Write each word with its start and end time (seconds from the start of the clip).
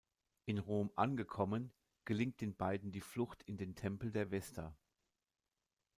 In 0.45 0.57
Rom 0.57 0.89
angekommen, 0.95 1.71
gelingt 2.05 2.41
den 2.41 2.55
beiden 2.55 2.91
die 2.91 3.01
Flucht 3.01 3.43
in 3.43 3.57
den 3.57 3.75
Tempel 3.75 4.11
der 4.11 4.31
Vesta. 4.31 4.75